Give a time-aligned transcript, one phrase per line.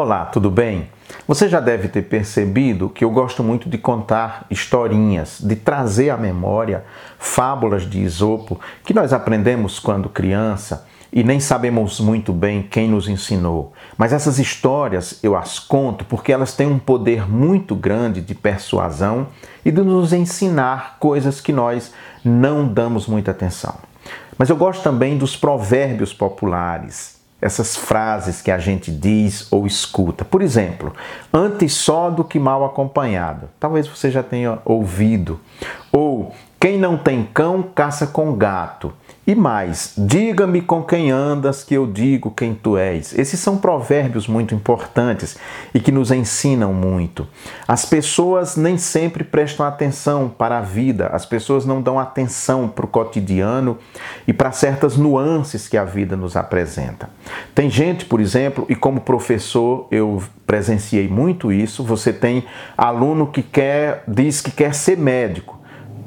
[0.00, 0.88] Olá, tudo bem?
[1.26, 6.16] Você já deve ter percebido que eu gosto muito de contar historinhas, de trazer à
[6.16, 6.84] memória
[7.18, 13.08] fábulas de Isopo que nós aprendemos quando criança e nem sabemos muito bem quem nos
[13.08, 13.72] ensinou.
[13.96, 19.26] Mas essas histórias eu as conto porque elas têm um poder muito grande de persuasão
[19.64, 21.92] e de nos ensinar coisas que nós
[22.24, 23.74] não damos muita atenção.
[24.38, 30.24] Mas eu gosto também dos provérbios populares, essas frases que a gente diz ou escuta.
[30.24, 30.92] Por exemplo,
[31.32, 33.48] antes só do que mal acompanhado.
[33.60, 35.40] Talvez você já tenha ouvido.
[35.92, 38.92] Ou quem não tem cão caça com gato.
[39.28, 43.12] E mais, diga-me com quem andas, que eu digo quem tu és.
[43.12, 45.36] Esses são provérbios muito importantes
[45.74, 47.28] e que nos ensinam muito.
[47.66, 52.86] As pessoas nem sempre prestam atenção para a vida, as pessoas não dão atenção para
[52.86, 53.76] o cotidiano
[54.26, 57.10] e para certas nuances que a vida nos apresenta.
[57.54, 62.46] Tem gente, por exemplo, e como professor eu presenciei muito isso, você tem
[62.78, 65.57] aluno que quer, diz que quer ser médico,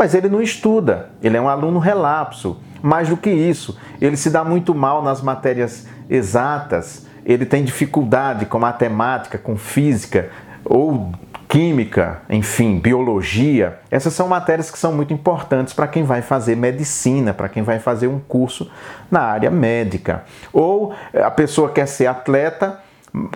[0.00, 4.30] mas ele não estuda, ele é um aluno relapso mais do que isso, ele se
[4.30, 10.30] dá muito mal nas matérias exatas, ele tem dificuldade com matemática, com física
[10.64, 11.12] ou
[11.46, 13.78] química, enfim, biologia.
[13.90, 17.78] Essas são matérias que são muito importantes para quem vai fazer medicina, para quem vai
[17.78, 18.70] fazer um curso
[19.10, 20.24] na área médica.
[20.50, 22.80] Ou a pessoa quer ser atleta,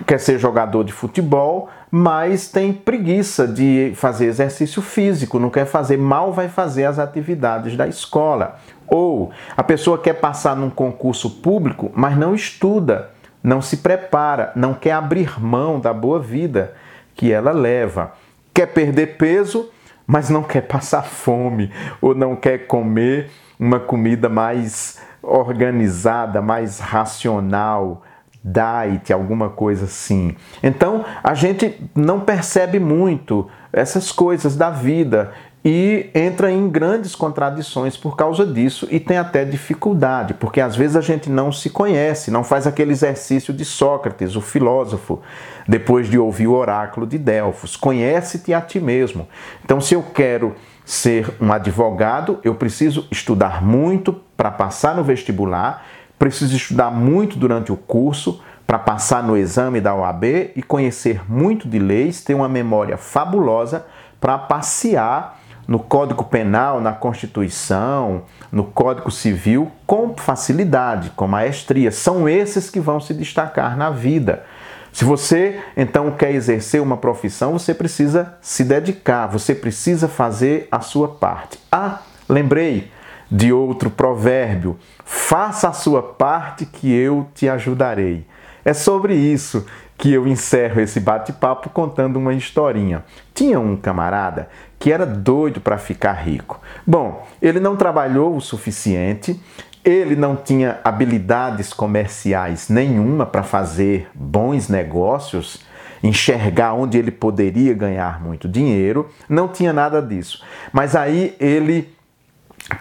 [0.05, 5.97] quer ser jogador de futebol, mas tem preguiça de fazer exercício físico, não quer fazer,
[5.97, 8.59] mal vai fazer as atividades da escola.
[8.87, 13.11] Ou a pessoa quer passar num concurso público, mas não estuda,
[13.43, 16.73] não se prepara, não quer abrir mão da boa vida
[17.13, 18.13] que ela leva.
[18.53, 19.69] Quer perder peso,
[20.07, 23.29] mas não quer passar fome, ou não quer comer
[23.59, 28.03] uma comida mais organizada, mais racional,
[28.45, 30.35] diet, alguma coisa assim.
[30.61, 35.31] Então a gente não percebe muito essas coisas da vida
[35.67, 40.95] e entra em grandes contradições por causa disso e tem até dificuldade, porque às vezes
[40.95, 45.19] a gente não se conhece, não faz aquele exercício de Sócrates, o filósofo,
[45.67, 47.75] depois de ouvir o oráculo de Delfos.
[47.75, 49.27] Conhece-te a ti mesmo.
[49.63, 50.53] Então, se eu quero
[50.85, 55.83] ser um advogado, eu preciso estudar muito para passar no vestibular,
[56.29, 60.23] preciso estudar muito durante o curso para passar no exame da OAB
[60.55, 63.85] e conhecer muito de leis, ter uma memória fabulosa
[64.19, 71.91] para passear no Código Penal, na Constituição, no Código Civil com facilidade, com maestria.
[71.91, 74.43] São esses que vão se destacar na vida.
[74.91, 80.79] Se você então quer exercer uma profissão, você precisa se dedicar, você precisa fazer a
[80.79, 81.59] sua parte.
[81.71, 81.99] Ah,
[82.29, 82.91] lembrei
[83.29, 88.25] de outro provérbio: faça a sua parte que eu te ajudarei.
[88.63, 89.65] É sobre isso
[89.97, 93.03] que eu encerro esse bate-papo contando uma historinha.
[93.33, 96.59] Tinha um camarada que era doido para ficar rico.
[96.85, 99.39] Bom, ele não trabalhou o suficiente,
[99.83, 105.61] ele não tinha habilidades comerciais nenhuma para fazer bons negócios,
[106.03, 110.43] enxergar onde ele poderia ganhar muito dinheiro, não tinha nada disso.
[110.73, 111.95] Mas aí ele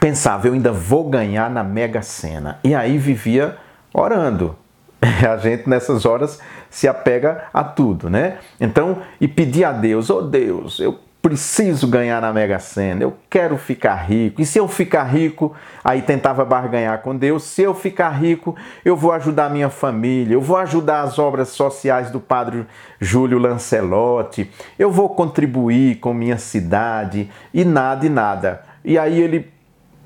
[0.00, 2.58] pensava, eu ainda vou ganhar na Mega Sena.
[2.64, 3.56] E aí vivia
[3.92, 4.56] orando,
[5.00, 6.40] a gente nessas horas
[6.70, 8.38] se apega a tudo, né?
[8.60, 13.56] Então, e pedir a Deus, oh Deus, eu preciso ganhar na Mega Sena, eu quero
[13.56, 14.42] ficar rico.
[14.42, 18.94] E se eu ficar rico, aí tentava barganhar com Deus, se eu ficar rico, eu
[18.94, 22.66] vou ajudar minha família, eu vou ajudar as obras sociais do Padre
[23.00, 28.62] Júlio Lancelotti, eu vou contribuir com minha cidade e nada e nada.
[28.84, 29.50] E aí ele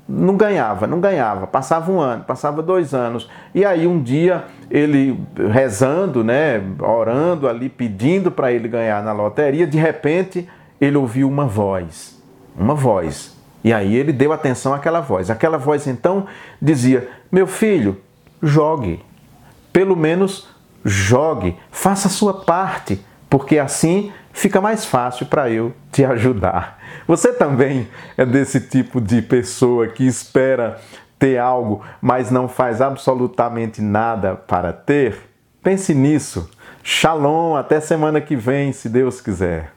[0.09, 1.45] não ganhava, não ganhava.
[1.45, 3.29] Passava um ano, passava dois anos.
[3.53, 9.67] E aí um dia ele rezando, né, orando ali, pedindo para ele ganhar na loteria,
[9.67, 10.49] de repente
[10.81, 12.19] ele ouviu uma voz,
[12.57, 13.37] uma voz.
[13.63, 15.29] E aí ele deu atenção àquela voz.
[15.29, 16.25] Aquela voz então
[16.59, 18.01] dizia: Meu filho,
[18.41, 18.99] jogue,
[19.71, 20.47] pelo menos
[20.83, 22.99] jogue, faça a sua parte,
[23.29, 26.79] porque assim fica mais fácil para eu te ajudar.
[27.05, 30.79] Você também é desse tipo de pessoa que espera
[31.17, 35.29] ter algo, mas não faz absolutamente nada para ter?
[35.61, 36.49] Pense nisso.
[36.81, 39.73] Shalom, até semana que vem, se Deus quiser.